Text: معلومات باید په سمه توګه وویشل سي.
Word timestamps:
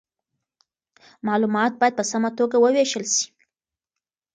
معلومات 1.27 1.71
باید 1.79 1.97
په 1.99 2.03
سمه 2.11 2.29
توګه 2.39 2.55
وویشل 2.59 3.05
سي. 3.15 3.27